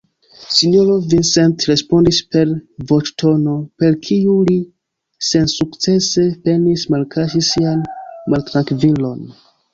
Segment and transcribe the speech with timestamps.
[0.59, 2.53] Sinjoro Vincent respondis per
[2.91, 3.53] voĉtono,
[3.83, 4.57] per kiu li
[5.29, 7.87] sensukcese penis malkaŝi sian
[8.35, 9.25] maltrankvilon: